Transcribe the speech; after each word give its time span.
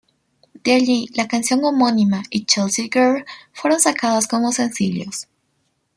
De 0.63 0.73
allí 0.73 1.05
la 1.13 1.27
canción 1.27 1.63
homónima 1.63 2.23
y 2.31 2.45
"Chelsea 2.45 2.85
Girl" 2.91 3.23
fueron 3.53 3.79
sacadas 3.79 4.25
como 4.25 4.51
sencillos. 4.51 5.27